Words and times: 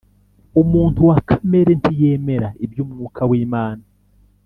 umuntu 0.61 0.99
wa 1.09 1.17
kamere 1.27 1.71
ntiyemera 1.79 2.47
iby'Umwuka 2.65 3.21
w'Imana 3.29 3.83